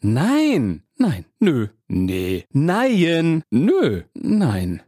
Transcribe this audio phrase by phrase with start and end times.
[0.00, 4.80] Nein, nein, nö, nee, nein, nö, nein.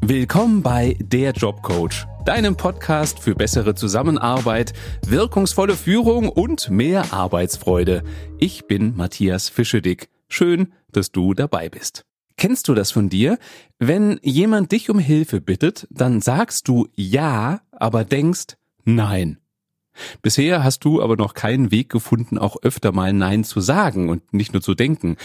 [0.00, 4.72] Willkommen bei Der Jobcoach, deinem Podcast für bessere Zusammenarbeit,
[5.04, 8.04] wirkungsvolle Führung und mehr Arbeitsfreude.
[8.38, 10.08] Ich bin Matthias Fischedick.
[10.28, 12.04] Schön, dass du dabei bist.
[12.36, 13.36] Kennst du das von dir?
[13.80, 18.54] Wenn jemand dich um Hilfe bittet, dann sagst du ja, aber denkst
[18.84, 19.41] nein.
[20.22, 24.32] Bisher hast du aber noch keinen Weg gefunden, auch öfter mal Nein zu sagen und
[24.32, 25.16] nicht nur zu denken.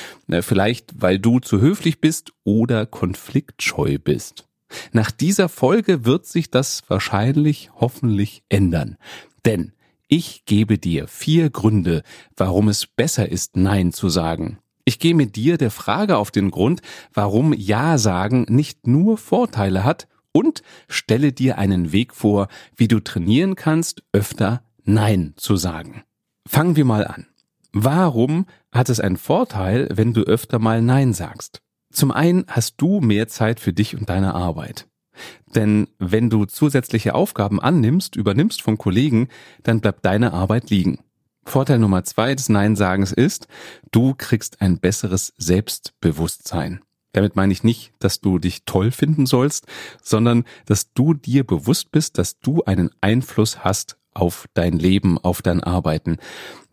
[0.41, 4.45] Vielleicht, weil du zu höflich bist oder konfliktscheu bist.
[4.91, 8.97] Nach dieser Folge wird sich das wahrscheinlich hoffentlich ändern.
[9.45, 9.71] Denn
[10.09, 12.03] ich gebe dir vier Gründe,
[12.35, 14.59] warum es besser ist, Nein zu sagen.
[14.85, 16.81] Ich gehe mit dir der Frage auf den Grund,
[17.13, 23.01] warum Ja sagen nicht nur Vorteile hat und stelle dir einen Weg vor, wie du
[23.01, 26.03] trainieren kannst, öfter Nein zu sagen.
[26.47, 27.27] Fangen wir mal an.
[27.73, 31.61] Warum hat es einen Vorteil, wenn du öfter mal Nein sagst?
[31.91, 34.87] Zum einen hast du mehr Zeit für dich und deine Arbeit.
[35.53, 39.27] Denn wenn du zusätzliche Aufgaben annimmst, übernimmst von Kollegen,
[39.61, 40.99] dann bleibt deine Arbeit liegen.
[41.43, 43.49] Vorteil Nummer zwei des Nein-Sagens ist,
[43.91, 46.79] du kriegst ein besseres Selbstbewusstsein.
[47.11, 49.65] Damit meine ich nicht, dass du dich toll finden sollst,
[50.01, 55.41] sondern dass du dir bewusst bist, dass du einen Einfluss hast auf dein Leben, auf
[55.41, 56.17] dein Arbeiten.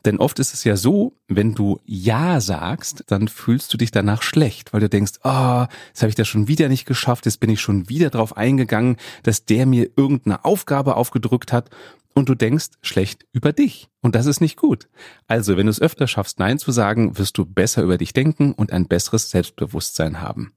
[0.05, 4.23] Denn oft ist es ja so, wenn du Ja sagst, dann fühlst du dich danach
[4.23, 7.41] schlecht, weil du denkst, ah, oh, jetzt habe ich das schon wieder nicht geschafft, jetzt
[7.41, 11.71] bin ich schon wieder drauf eingegangen, dass der mir irgendeine Aufgabe aufgedrückt hat
[12.15, 13.89] und du denkst schlecht über dich.
[14.03, 14.89] Und das ist nicht gut.
[15.27, 18.53] Also, wenn du es öfter schaffst, Nein zu sagen, wirst du besser über dich denken
[18.53, 20.53] und ein besseres Selbstbewusstsein haben.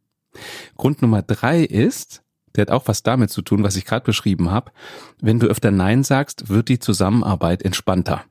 [0.75, 2.21] Grund Nummer drei ist,
[2.57, 4.71] der hat auch was damit zu tun, was ich gerade beschrieben habe.
[5.21, 8.23] Wenn du öfter Nein sagst, wird die Zusammenarbeit entspannter.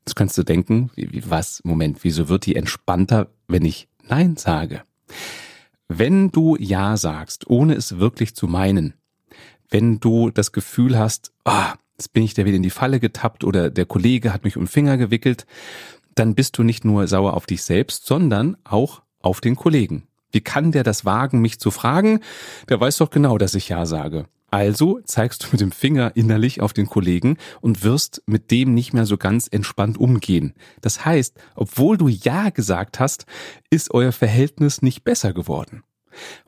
[0.00, 0.90] Jetzt kannst du denken,
[1.24, 4.82] was, Moment, wieso wird die entspannter, wenn ich Nein sage?
[5.86, 8.94] Wenn du Ja sagst, ohne es wirklich zu meinen,
[9.70, 13.44] wenn du das Gefühl hast, ah, jetzt bin ich da wieder in die Falle getappt
[13.44, 15.46] oder der Kollege hat mich um den Finger gewickelt,
[16.14, 20.04] dann bist du nicht nur sauer auf dich selbst, sondern auch auf den Kollegen.
[20.30, 22.20] Wie kann der das wagen, mich zu fragen?
[22.68, 24.26] Der weiß doch genau, dass ich Ja sage.
[24.50, 28.94] Also zeigst du mit dem Finger innerlich auf den Kollegen und wirst mit dem nicht
[28.94, 30.54] mehr so ganz entspannt umgehen.
[30.80, 33.26] Das heißt, obwohl du Ja gesagt hast,
[33.68, 35.82] ist euer Verhältnis nicht besser geworden.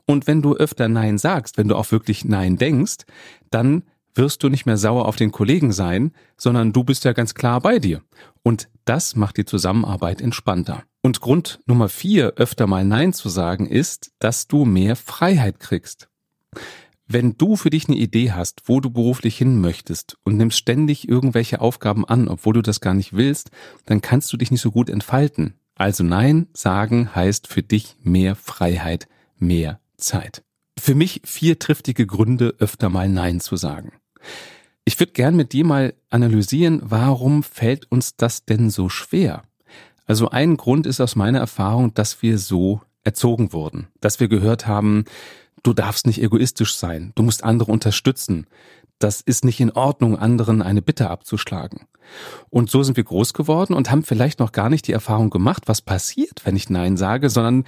[0.05, 3.05] Und wenn du öfter Nein sagst, wenn du auch wirklich Nein denkst,
[3.51, 3.83] dann
[4.15, 7.61] wirst du nicht mehr sauer auf den Kollegen sein, sondern du bist ja ganz klar
[7.61, 8.01] bei dir.
[8.43, 10.83] Und das macht die Zusammenarbeit entspannter.
[11.01, 16.09] Und Grund Nummer vier, öfter mal Nein zu sagen, ist, dass du mehr Freiheit kriegst.
[17.07, 21.09] Wenn du für dich eine Idee hast, wo du beruflich hin möchtest und nimmst ständig
[21.09, 23.49] irgendwelche Aufgaben an, obwohl du das gar nicht willst,
[23.85, 25.55] dann kannst du dich nicht so gut entfalten.
[25.75, 29.07] Also Nein sagen heißt für dich mehr Freiheit,
[29.37, 30.43] mehr Zeit.
[30.79, 33.93] Für mich vier triftige Gründe, öfter mal Nein zu sagen.
[34.85, 39.43] Ich würde gern mit dir mal analysieren, warum fällt uns das denn so schwer?
[40.07, 44.67] Also ein Grund ist aus meiner Erfahrung, dass wir so erzogen wurden, dass wir gehört
[44.67, 45.05] haben,
[45.63, 48.47] du darfst nicht egoistisch sein, du musst andere unterstützen,
[48.99, 51.87] das ist nicht in Ordnung, anderen eine Bitte abzuschlagen.
[52.49, 55.63] Und so sind wir groß geworden und haben vielleicht noch gar nicht die Erfahrung gemacht,
[55.67, 57.63] was passiert, wenn ich Nein sage, sondern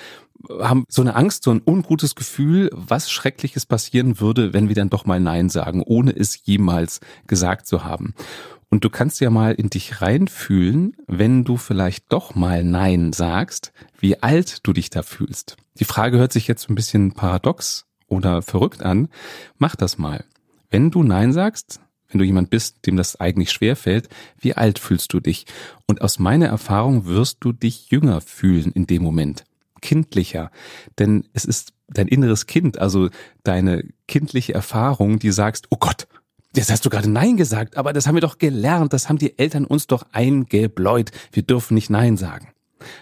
[0.60, 4.90] haben so eine Angst, so ein ungutes Gefühl, was Schreckliches passieren würde, wenn wir dann
[4.90, 8.14] doch mal Nein sagen, ohne es jemals gesagt zu haben.
[8.74, 13.72] Und du kannst ja mal in dich reinfühlen, wenn du vielleicht doch mal Nein sagst,
[14.00, 15.58] wie alt du dich da fühlst.
[15.76, 19.10] Die Frage hört sich jetzt ein bisschen paradox oder verrückt an.
[19.60, 20.26] Mach das mal.
[20.72, 24.80] Wenn du Nein sagst, wenn du jemand bist, dem das eigentlich schwer fällt, wie alt
[24.80, 25.46] fühlst du dich?
[25.86, 29.44] Und aus meiner Erfahrung wirst du dich jünger fühlen in dem Moment.
[29.84, 30.50] Kindlicher.
[30.98, 33.10] Denn es ist dein inneres Kind, also
[33.44, 36.08] deine kindliche Erfahrung, die sagst, oh Gott,
[36.56, 39.38] Jetzt hast du gerade Nein gesagt, aber das haben wir doch gelernt, das haben die
[39.40, 41.12] Eltern uns doch eingebläut.
[41.32, 42.50] Wir dürfen nicht Nein sagen.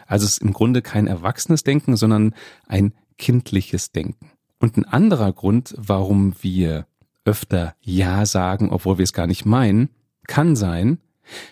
[0.08, 2.34] Also es ist im Grunde kein erwachsenes Denken, sondern
[2.68, 4.32] ein kindliches Denken.
[4.60, 6.86] Und ein anderer Grund, warum wir
[7.26, 9.90] öfter Ja sagen, obwohl wir es gar nicht meinen,
[10.28, 11.00] kann sein,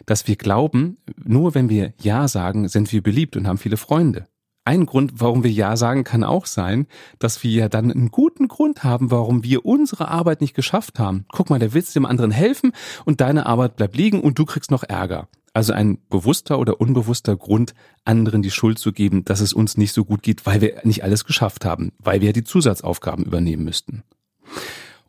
[0.05, 4.27] dass wir glauben, nur wenn wir Ja sagen, sind wir beliebt und haben viele Freunde.
[4.65, 6.85] Ein Grund, warum wir Ja sagen, kann auch sein,
[7.17, 11.25] dass wir ja dann einen guten Grund haben, warum wir unsere Arbeit nicht geschafft haben.
[11.31, 12.73] Guck mal, der willst dem anderen helfen
[13.05, 15.27] und deine Arbeit bleibt liegen und du kriegst noch Ärger.
[15.53, 17.73] Also ein bewusster oder unbewusster Grund,
[18.05, 21.03] anderen die Schuld zu geben, dass es uns nicht so gut geht, weil wir nicht
[21.03, 24.03] alles geschafft haben, weil wir die Zusatzaufgaben übernehmen müssten.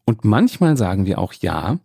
[0.04, 1.78] Und manchmal sagen wir auch Ja,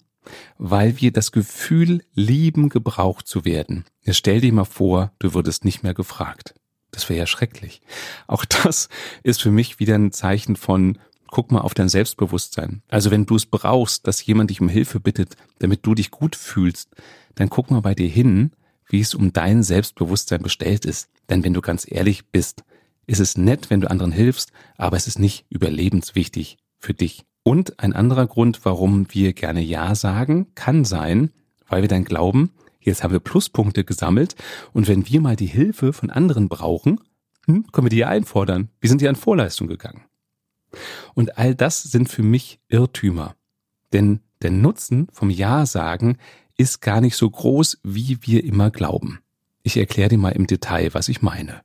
[0.57, 3.85] weil wir das Gefühl lieben, gebraucht zu werden.
[4.01, 6.55] Jetzt stell dir mal vor, du würdest nicht mehr gefragt.
[6.95, 7.81] Das wäre ja schrecklich.
[8.25, 8.87] Auch das
[9.21, 10.97] ist für mich wieder ein Zeichen von,
[11.27, 12.81] guck mal auf dein Selbstbewusstsein.
[12.87, 16.37] Also wenn du es brauchst, dass jemand dich um Hilfe bittet, damit du dich gut
[16.37, 16.89] fühlst,
[17.35, 18.51] dann guck mal bei dir hin,
[18.87, 21.09] wie es um dein Selbstbewusstsein bestellt ist.
[21.29, 22.63] Denn wenn du ganz ehrlich bist,
[23.07, 27.25] ist es nett, wenn du anderen hilfst, aber es ist nicht überlebenswichtig für dich.
[27.43, 31.31] Und ein anderer Grund, warum wir gerne Ja sagen, kann sein,
[31.67, 32.51] weil wir dann glauben,
[32.85, 34.35] jetzt haben wir Pluspunkte gesammelt
[34.73, 37.01] und wenn wir mal die Hilfe von anderen brauchen,
[37.45, 38.69] hm, können wir die ja einfordern.
[38.79, 40.03] Wir sind ja an Vorleistung gegangen.
[41.13, 43.35] Und all das sind für mich Irrtümer.
[43.93, 46.17] Denn der Nutzen vom Ja sagen
[46.57, 49.19] ist gar nicht so groß, wie wir immer glauben.
[49.63, 51.61] Ich erkläre dir mal im Detail, was ich meine.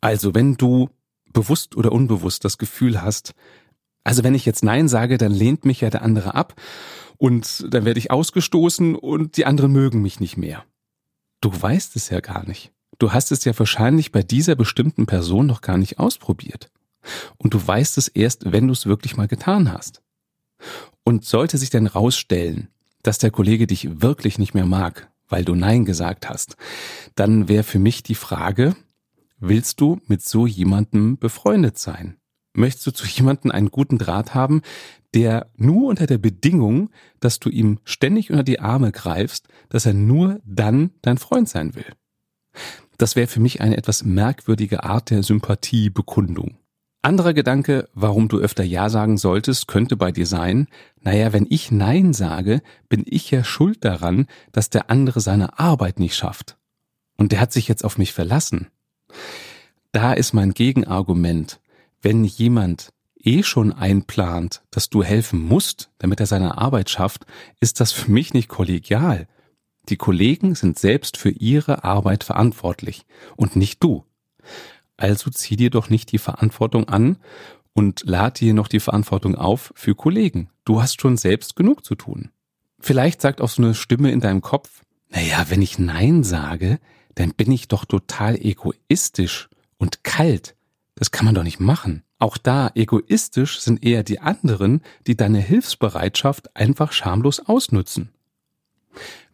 [0.00, 0.90] Also, wenn du
[1.32, 3.34] bewusst oder unbewusst das Gefühl hast,
[4.04, 6.54] also wenn ich jetzt Nein sage, dann lehnt mich ja der andere ab
[7.20, 10.64] und dann werde ich ausgestoßen und die anderen mögen mich nicht mehr.
[11.42, 12.72] Du weißt es ja gar nicht.
[12.98, 16.70] Du hast es ja wahrscheinlich bei dieser bestimmten Person noch gar nicht ausprobiert.
[17.36, 20.02] Und du weißt es erst, wenn du es wirklich mal getan hast.
[21.04, 22.68] Und sollte sich dann rausstellen,
[23.02, 26.56] dass der Kollege dich wirklich nicht mehr mag, weil du Nein gesagt hast,
[27.16, 28.74] dann wäre für mich die Frage,
[29.38, 32.16] willst du mit so jemandem befreundet sein?
[32.52, 34.62] Möchtest du zu jemandem einen guten Draht haben,
[35.14, 39.94] der nur unter der Bedingung, dass du ihm ständig unter die Arme greifst, dass er
[39.94, 41.86] nur dann dein Freund sein will?
[42.98, 46.58] Das wäre für mich eine etwas merkwürdige Art der Sympathiebekundung.
[47.02, 50.66] Anderer Gedanke, warum du öfter Ja sagen solltest, könnte bei dir sein,
[51.00, 52.60] naja, wenn ich Nein sage,
[52.90, 56.58] bin ich ja schuld daran, dass der andere seine Arbeit nicht schafft.
[57.16, 58.68] Und der hat sich jetzt auf mich verlassen.
[59.92, 61.60] Da ist mein Gegenargument,
[62.02, 62.90] wenn jemand
[63.22, 67.26] eh schon einplant, dass du helfen musst, damit er seine Arbeit schafft,
[67.60, 69.28] ist das für mich nicht kollegial.
[69.88, 73.04] Die Kollegen sind selbst für ihre Arbeit verantwortlich
[73.36, 74.04] und nicht du.
[74.96, 77.18] Also zieh dir doch nicht die Verantwortung an
[77.72, 80.50] und lad dir noch die Verantwortung auf für Kollegen.
[80.64, 82.30] Du hast schon selbst genug zu tun.
[82.78, 86.78] Vielleicht sagt auch so eine Stimme in deinem Kopf, naja, wenn ich Nein sage,
[87.14, 90.54] dann bin ich doch total egoistisch und kalt.
[91.00, 92.02] Das kann man doch nicht machen.
[92.18, 98.10] Auch da egoistisch sind eher die anderen, die deine Hilfsbereitschaft einfach schamlos ausnutzen.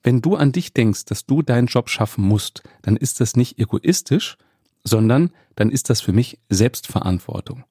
[0.01, 3.59] Wenn du an dich denkst, dass du deinen Job schaffen musst, dann ist das nicht
[3.59, 4.39] egoistisch,
[4.85, 7.65] sondern dann ist das für mich Selbstverantwortung.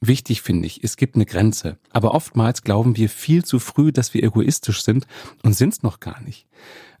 [0.00, 4.14] Wichtig finde ich, es gibt eine Grenze, aber oftmals glauben wir viel zu früh, dass
[4.14, 5.08] wir egoistisch sind
[5.42, 6.46] und sind es noch gar nicht.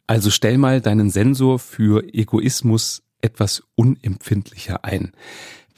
[0.08, 5.12] Also stell mal deinen Sensor für Egoismus etwas unempfindlicher ein.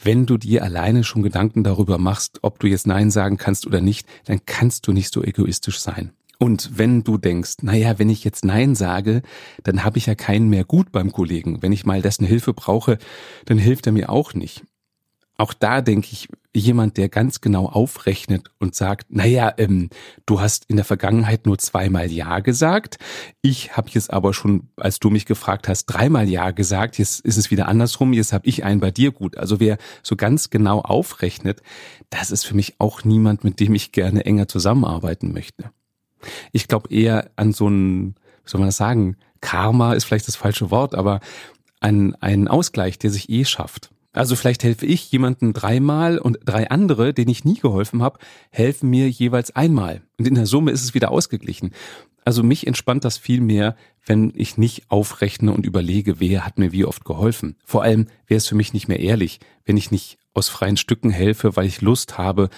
[0.01, 3.81] Wenn du dir alleine schon Gedanken darüber machst, ob du jetzt Nein sagen kannst oder
[3.81, 6.11] nicht, dann kannst du nicht so egoistisch sein.
[6.37, 9.21] Und wenn du denkst, naja, wenn ich jetzt Nein sage,
[9.63, 11.61] dann habe ich ja keinen mehr gut beim Kollegen.
[11.61, 12.97] Wenn ich mal dessen Hilfe brauche,
[13.45, 14.63] dann hilft er mir auch nicht.
[15.37, 19.89] Auch da denke ich, jemand, der ganz genau aufrechnet und sagt, naja, ähm,
[20.25, 22.97] du hast in der Vergangenheit nur zweimal Ja gesagt.
[23.41, 26.97] Ich habe jetzt aber schon, als du mich gefragt hast, dreimal Ja gesagt.
[26.97, 28.13] Jetzt ist es wieder andersrum.
[28.13, 29.37] Jetzt habe ich einen bei dir gut.
[29.37, 31.61] Also wer so ganz genau aufrechnet,
[32.09, 35.71] das ist für mich auch niemand, mit dem ich gerne enger zusammenarbeiten möchte.
[36.51, 40.37] Ich glaube eher an so ein, wie soll man das sagen, Karma ist vielleicht das
[40.37, 41.19] falsche Wort, aber
[41.81, 43.91] an einen Ausgleich, der sich eh schafft.
[44.15, 48.19] Also vielleicht helfe ich jemanden dreimal und drei andere, denen ich nie geholfen habe,
[48.49, 50.01] helfen mir jeweils einmal.
[50.17, 51.71] Und in der Summe ist es wieder ausgeglichen.
[52.23, 56.71] Also mich entspannt das viel mehr, wenn ich nicht aufrechne und überlege, wer hat mir
[56.71, 57.57] wie oft geholfen.
[57.65, 61.09] Vor allem wäre es für mich nicht mehr ehrlich, wenn ich nicht aus freien Stücken
[61.09, 62.49] helfe, weil ich Lust habe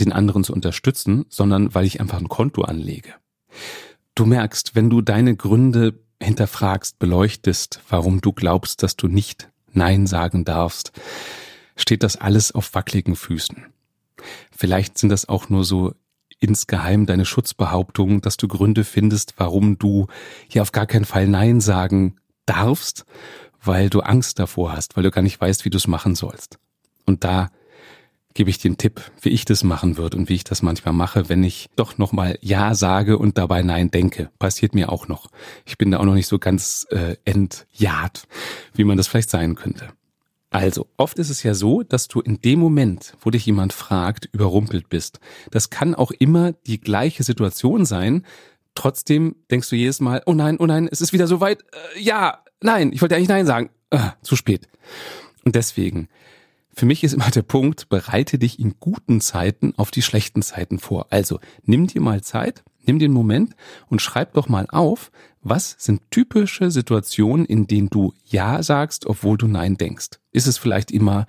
[0.00, 3.14] den anderen zu unterstützen, sondern weil ich einfach ein Konto anlege.
[4.16, 10.06] Du merkst, wenn du deine Gründe hinterfragst, beleuchtest, warum du glaubst, dass du nicht Nein
[10.06, 10.92] sagen darfst,
[11.76, 13.66] steht das alles auf wackeligen Füßen.
[14.56, 15.94] Vielleicht sind das auch nur so
[16.40, 20.06] insgeheim deine Schutzbehauptungen, dass du Gründe findest, warum du
[20.48, 22.16] hier auf gar keinen Fall Nein sagen
[22.46, 23.04] darfst,
[23.62, 26.58] weil du Angst davor hast, weil du gar nicht weißt, wie du es machen sollst.
[27.06, 27.50] Und da
[28.34, 31.28] gebe ich den Tipp, wie ich das machen würde und wie ich das manchmal mache,
[31.28, 34.30] wenn ich doch nochmal Ja sage und dabei Nein denke.
[34.38, 35.30] Passiert mir auch noch.
[35.64, 38.26] Ich bin da auch noch nicht so ganz äh, entjahrt,
[38.74, 39.88] wie man das vielleicht sein könnte.
[40.50, 44.28] Also, oft ist es ja so, dass du in dem Moment, wo dich jemand fragt,
[44.30, 45.18] überrumpelt bist.
[45.50, 48.24] Das kann auch immer die gleiche Situation sein.
[48.76, 51.62] Trotzdem denkst du jedes Mal, oh nein, oh nein, es ist wieder so weit.
[51.96, 53.70] Äh, ja, nein, ich wollte eigentlich nein sagen.
[53.90, 54.68] Äh, zu spät.
[55.44, 56.08] Und deswegen,
[56.74, 60.78] für mich ist immer der Punkt, bereite dich in guten Zeiten auf die schlechten Zeiten
[60.78, 61.06] vor.
[61.10, 63.54] Also nimm dir mal Zeit, Nimm den Moment
[63.88, 65.10] und schreib doch mal auf,
[65.42, 70.20] was sind typische Situationen, in denen du Ja sagst, obwohl du Nein denkst.
[70.32, 71.26] Ist es vielleicht immer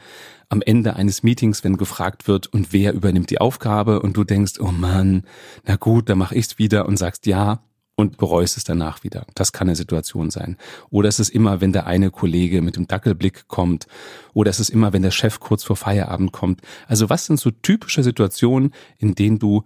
[0.49, 4.59] am Ende eines Meetings, wenn gefragt wird, und wer übernimmt die Aufgabe und du denkst,
[4.59, 5.23] oh Mann,
[5.65, 7.63] na gut, dann mach ich's wieder und sagst Ja
[7.95, 9.25] und bereust es danach wieder.
[9.35, 10.57] Das kann eine Situation sein.
[10.89, 13.87] Oder es ist immer, wenn der eine Kollege mit dem Dackelblick kommt.
[14.33, 16.61] Oder es ist immer, wenn der Chef kurz vor Feierabend kommt.
[16.87, 19.63] Also was sind so typische Situationen, in denen du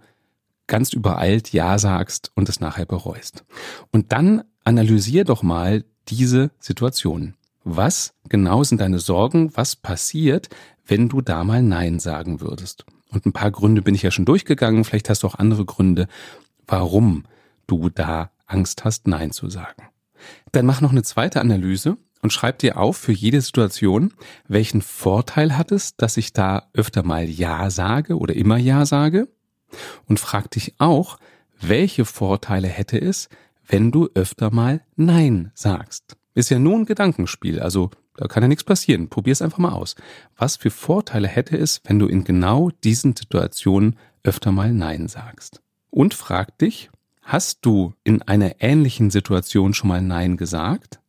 [0.68, 3.44] ganz übereilt Ja sagst und es nachher bereust.
[3.90, 7.34] Und dann analysier doch mal diese Situation.
[7.64, 9.50] Was genau sind deine Sorgen?
[9.56, 10.48] Was passiert,
[10.86, 12.84] wenn du da mal Nein sagen würdest?
[13.10, 14.84] Und ein paar Gründe bin ich ja schon durchgegangen.
[14.84, 16.06] Vielleicht hast du auch andere Gründe,
[16.68, 17.24] warum
[17.70, 19.84] du da Angst hast, Nein zu sagen.
[20.52, 24.12] Dann mach noch eine zweite Analyse und schreib dir auf für jede Situation,
[24.48, 29.28] welchen Vorteil hat es, dass ich da öfter mal Ja sage oder immer Ja sage
[30.06, 31.18] und frag dich auch,
[31.60, 33.28] welche Vorteile hätte es,
[33.66, 36.16] wenn du öfter mal Nein sagst.
[36.34, 39.08] Ist ja nur ein Gedankenspiel, also da kann ja nichts passieren.
[39.08, 39.94] Probier es einfach mal aus.
[40.36, 45.62] Was für Vorteile hätte es, wenn du in genau diesen Situationen öfter mal Nein sagst?
[45.88, 46.90] Und frag dich,
[47.22, 51.00] hast du in einer ähnlichen Situation schon mal Nein gesagt?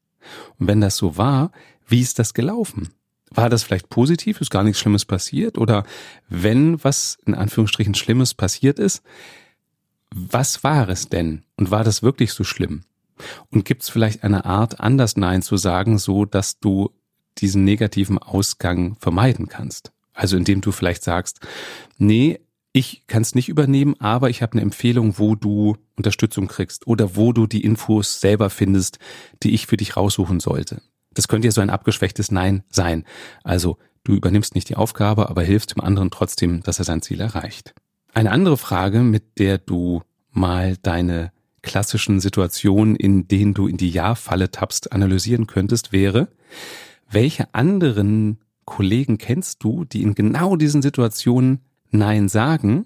[0.60, 1.52] Und wenn das so war,
[1.88, 2.90] wie ist das gelaufen?
[3.34, 5.58] war das vielleicht positiv, ist gar nichts Schlimmes passiert?
[5.58, 5.86] Oder
[6.30, 9.02] wenn was in Anführungsstrichen Schlimmes passiert ist,
[10.14, 11.44] was war es denn?
[11.56, 12.84] Und war das wirklich so schlimm?
[13.50, 16.92] Und gibt es vielleicht eine Art, anders Nein zu sagen, so dass du
[17.38, 19.94] diesen negativen Ausgang vermeiden kannst?
[20.14, 21.40] Also indem du vielleicht sagst,
[21.98, 22.42] nee,
[22.74, 27.16] ich kann es nicht übernehmen, aber ich habe eine Empfehlung, wo du Unterstützung kriegst oder
[27.16, 29.00] wo du die Infos selber findest,
[29.44, 30.82] die ich für dich raussuchen sollte.
[31.14, 33.06] Das könnte ja so ein abgeschwächtes Nein sein.
[33.44, 37.20] Also du übernimmst nicht die Aufgabe, aber hilfst dem anderen trotzdem, dass er sein Ziel
[37.20, 37.74] erreicht.
[38.14, 40.02] Eine andere Frage, mit der du
[40.32, 46.30] mal deine klassischen Situationen, in denen du in die Ja-Falle tappst, analysieren könntest, wäre,
[47.10, 51.60] welche anderen Kollegen kennst du, die in genau diesen Situationen
[51.92, 52.86] Nein sagen?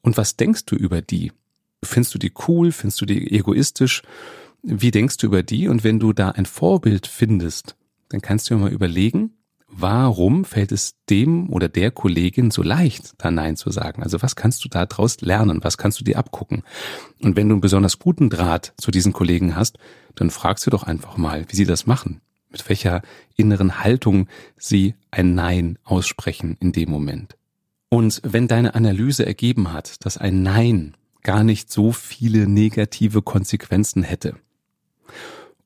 [0.00, 1.32] Und was denkst du über die?
[1.82, 2.72] Findest du die cool?
[2.72, 4.02] Findest du die egoistisch?
[4.62, 5.68] Wie denkst du über die?
[5.68, 7.76] Und wenn du da ein Vorbild findest,
[8.08, 9.34] dann kannst du dir mal überlegen,
[9.68, 14.02] warum fällt es dem oder der Kollegin so leicht, da Nein zu sagen?
[14.02, 15.62] Also was kannst du da draus lernen?
[15.62, 16.62] Was kannst du dir abgucken?
[17.20, 19.78] Und wenn du einen besonders guten Draht zu diesen Kollegen hast,
[20.14, 22.20] dann fragst du doch einfach mal, wie sie das machen.
[22.50, 23.02] Mit welcher
[23.36, 24.26] inneren Haltung
[24.56, 27.37] sie ein Nein aussprechen in dem Moment.
[27.88, 34.02] Und wenn deine Analyse ergeben hat, dass ein Nein gar nicht so viele negative Konsequenzen
[34.02, 34.36] hätte,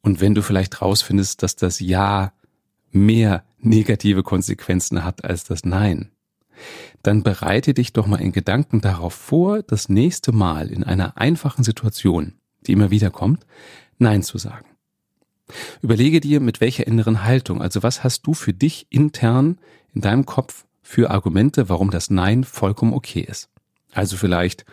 [0.03, 2.33] und wenn du vielleicht rausfindest, dass das Ja
[2.91, 6.11] mehr negative Konsequenzen hat als das Nein,
[7.03, 11.65] dann bereite dich doch mal in Gedanken darauf vor, das nächste Mal in einer einfachen
[11.65, 12.35] Situation,
[12.67, 13.47] die immer wieder kommt,
[13.99, 14.67] Nein zu sagen.
[15.81, 19.59] Überlege dir, mit welcher inneren Haltung, also was hast du für dich intern
[19.95, 23.49] in deinem Kopf für Argumente, warum das Nein vollkommen okay ist.
[23.93, 24.65] Also vielleicht,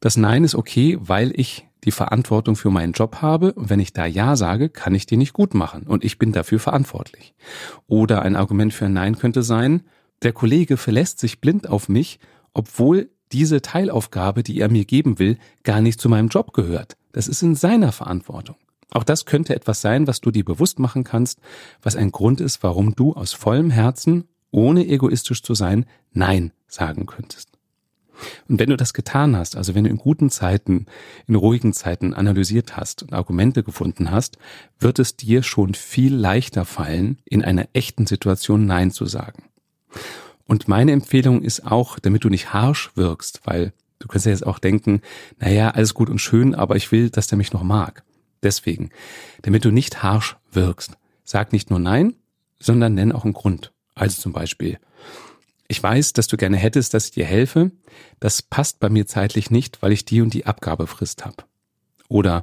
[0.00, 3.92] das Nein ist okay, weil ich die Verantwortung für meinen Job habe und wenn ich
[3.92, 7.34] da Ja sage, kann ich die nicht gut machen und ich bin dafür verantwortlich.
[7.86, 9.82] Oder ein Argument für ein Nein könnte sein,
[10.22, 12.18] der Kollege verlässt sich blind auf mich,
[12.52, 16.96] obwohl diese Teilaufgabe, die er mir geben will, gar nicht zu meinem Job gehört.
[17.12, 18.56] Das ist in seiner Verantwortung.
[18.90, 21.40] Auch das könnte etwas sein, was du dir bewusst machen kannst,
[21.80, 27.06] was ein Grund ist, warum du aus vollem Herzen, ohne egoistisch zu sein, Nein sagen
[27.06, 27.50] könntest.
[28.48, 30.86] Und wenn du das getan hast, also wenn du in guten Zeiten,
[31.26, 34.38] in ruhigen Zeiten analysiert hast und Argumente gefunden hast,
[34.78, 39.44] wird es dir schon viel leichter fallen, in einer echten Situation Nein zu sagen.
[40.46, 44.46] Und meine Empfehlung ist auch, damit du nicht harsh wirkst, weil du kannst ja jetzt
[44.46, 45.00] auch denken,
[45.38, 48.02] naja, alles gut und schön, aber ich will, dass der mich noch mag.
[48.42, 48.90] Deswegen,
[49.42, 52.14] damit du nicht harsh wirkst, sag nicht nur Nein,
[52.58, 53.72] sondern nenn auch einen Grund.
[53.94, 54.78] Also zum Beispiel,
[55.68, 57.70] ich weiß, dass du gerne hättest, dass ich dir helfe.
[58.18, 61.44] Das passt bei mir zeitlich nicht, weil ich die und die Abgabefrist habe.
[62.08, 62.42] Oder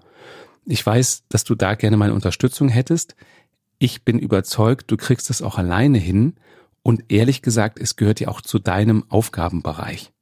[0.65, 3.15] ich weiß, dass du da gerne meine Unterstützung hättest.
[3.79, 6.35] Ich bin überzeugt, du kriegst es auch alleine hin.
[6.83, 10.13] Und ehrlich gesagt, es gehört ja auch zu deinem Aufgabenbereich.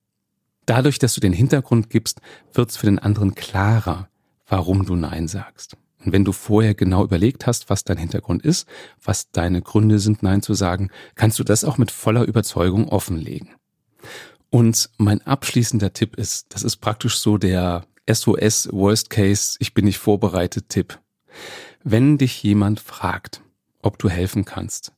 [0.66, 2.22] Dadurch, dass du den Hintergrund gibst,
[2.54, 4.10] wird es für den anderen klarer,
[4.48, 5.78] warum du Nein sagst.
[6.06, 8.68] Und wenn du vorher genau überlegt hast, was dein Hintergrund ist,
[9.04, 13.50] was deine Gründe sind, Nein zu sagen, kannst du das auch mit voller Überzeugung offenlegen.
[14.50, 19.86] Und mein abschließender Tipp ist, das ist praktisch so der SOS Worst Case, ich bin
[19.86, 21.00] nicht vorbereitet Tipp.
[21.84, 23.42] Wenn dich jemand fragt,
[23.82, 24.94] ob du helfen kannst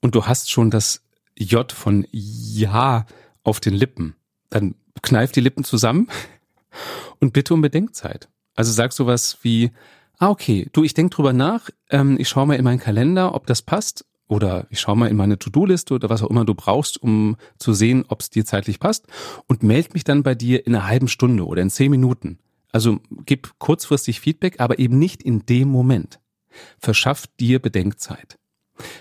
[0.00, 1.02] und du hast schon das
[1.38, 3.06] J von Ja
[3.44, 4.16] auf den Lippen,
[4.50, 6.08] dann kneif die Lippen zusammen
[7.18, 8.28] Und bitte um Bedenkzeit.
[8.54, 9.70] Also sag sowas wie,
[10.18, 13.46] ah, okay, du, ich denk drüber nach, ähm, ich schaue mal in meinen Kalender, ob
[13.46, 17.00] das passt, oder ich schaue mal in meine To-Do-Liste oder was auch immer du brauchst,
[17.00, 19.06] um zu sehen, ob es dir zeitlich passt
[19.46, 22.38] und melde mich dann bei dir in einer halben Stunde oder in zehn Minuten.
[22.72, 26.18] Also gib kurzfristig Feedback, aber eben nicht in dem Moment.
[26.78, 28.36] Verschaff dir Bedenkzeit.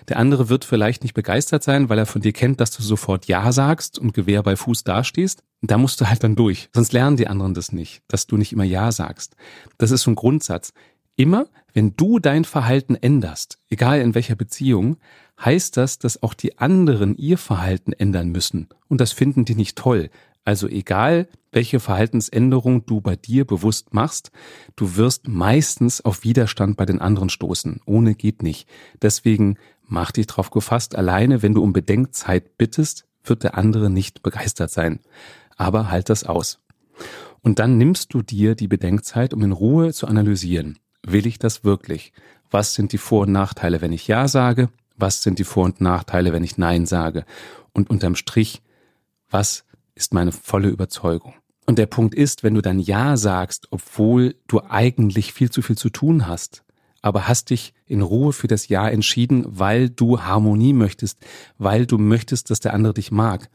[0.07, 3.25] Der andere wird vielleicht nicht begeistert sein, weil er von dir kennt, dass du sofort
[3.25, 5.43] Ja sagst und Gewehr bei Fuß dastehst.
[5.62, 6.69] Da musst du halt dann durch.
[6.74, 9.36] Sonst lernen die anderen das nicht, dass du nicht immer Ja sagst.
[9.77, 10.72] Das ist so ein Grundsatz.
[11.17, 14.98] Immer, wenn du dein Verhalten änderst, egal in welcher Beziehung,
[15.39, 18.67] heißt das, dass auch die anderen ihr Verhalten ändern müssen.
[18.89, 20.10] Und das finden die nicht toll.
[20.43, 24.31] Also egal, welche Verhaltensänderung du bei dir bewusst machst,
[24.75, 27.81] du wirst meistens auf Widerstand bei den anderen stoßen.
[27.86, 28.67] Ohne geht nicht.
[29.01, 29.57] Deswegen
[29.88, 34.69] mach dich drauf gefasst, alleine wenn du um Bedenkzeit bittest, wird der andere nicht begeistert
[34.69, 35.00] sein.
[35.55, 36.60] Aber halt das aus.
[37.41, 40.77] Und dann nimmst du dir die Bedenkzeit, um in Ruhe zu analysieren.
[41.07, 42.13] Will ich das wirklich?
[42.50, 44.69] Was sind die Vor- und Nachteile, wenn ich Ja sage?
[44.97, 47.25] Was sind die Vor- und Nachteile, wenn ich Nein sage?
[47.74, 48.62] Und unterm Strich,
[49.29, 51.33] was ist meine volle Überzeugung.
[51.65, 55.77] Und der Punkt ist, wenn du dann Ja sagst, obwohl du eigentlich viel zu viel
[55.77, 56.63] zu tun hast,
[57.01, 61.19] aber hast dich in Ruhe für das Ja entschieden, weil du Harmonie möchtest,
[61.57, 63.50] weil du möchtest, dass der andere dich mag,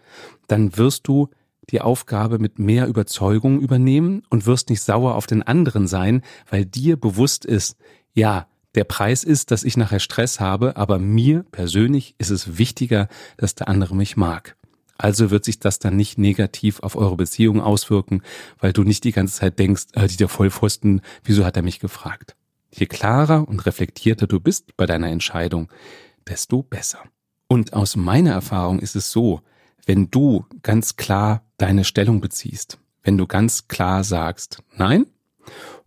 [0.47, 1.31] dann wirst du
[1.69, 6.65] die Aufgabe mit mehr Überzeugung übernehmen und wirst nicht sauer auf den anderen sein, weil
[6.65, 7.77] dir bewusst ist,
[8.15, 13.09] ja, der Preis ist, dass ich nachher Stress habe, aber mir persönlich ist es wichtiger,
[13.37, 14.57] dass der andere mich mag.
[14.97, 18.23] Also wird sich das dann nicht negativ auf eure Beziehung auswirken,
[18.59, 22.37] weil du nicht die ganze Zeit denkst, äh, der Vollpfosten, wieso hat er mich gefragt?
[22.73, 25.69] Je klarer und reflektierter du bist bei deiner Entscheidung,
[26.29, 27.01] desto besser.
[27.49, 29.41] Und aus meiner Erfahrung ist es so,
[29.87, 35.07] wenn du ganz klar deine Stellung beziehst, wenn du ganz klar sagst Nein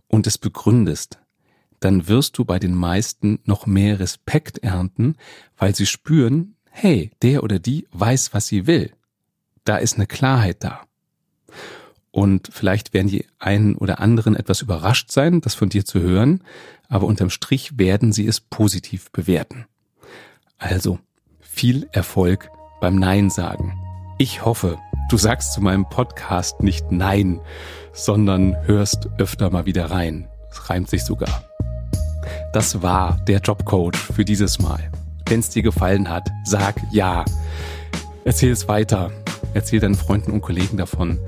[0.07, 1.19] und es begründest,
[1.79, 5.15] dann wirst du bei den meisten noch mehr Respekt ernten,
[5.57, 8.93] weil sie spüren, hey, der oder die weiß, was sie will
[9.63, 10.81] da ist eine Klarheit da.
[12.11, 16.43] Und vielleicht werden die einen oder anderen etwas überrascht sein, das von dir zu hören,
[16.87, 19.65] aber unterm Strich werden sie es positiv bewerten.
[20.57, 20.99] Also,
[21.39, 22.49] viel Erfolg
[22.81, 23.79] beim Nein sagen.
[24.19, 24.77] Ich hoffe,
[25.13, 27.39] du sagst zu meinem Podcast nicht Nein,
[27.91, 30.27] sondern hörst öfter mal wieder rein.
[30.49, 31.43] Es reimt sich sogar.
[32.51, 34.89] Das war der Jobcoach für dieses Mal.
[35.27, 37.25] Wenn es dir gefallen hat, sag ja.
[38.25, 39.11] Erzähl es weiter
[39.53, 41.19] Erzähl deinen Freunden und Kollegen davon.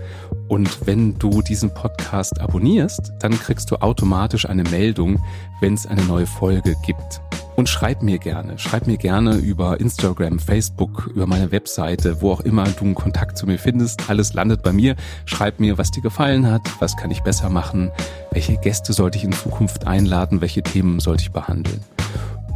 [0.48, 5.24] Und wenn du diesen Podcast abonnierst, dann kriegst du automatisch eine Meldung,
[5.62, 7.22] wenn es eine neue Folge gibt.
[7.56, 12.42] Und schreib mir gerne, schreib mir gerne über Instagram, Facebook, über meine Webseite, wo auch
[12.42, 14.10] immer du einen Kontakt zu mir findest.
[14.10, 14.96] Alles landet bei mir.
[15.26, 17.92] Schreib mir, was dir gefallen hat, was kann ich besser machen,
[18.32, 21.80] welche Gäste sollte ich in Zukunft einladen, welche Themen sollte ich behandeln.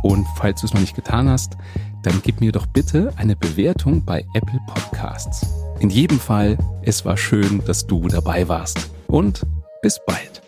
[0.03, 1.57] Und falls du es noch nicht getan hast,
[2.03, 5.47] dann gib mir doch bitte eine Bewertung bei Apple Podcasts.
[5.79, 8.89] In jedem Fall, es war schön, dass du dabei warst.
[9.07, 9.45] Und
[9.81, 10.41] bis bald.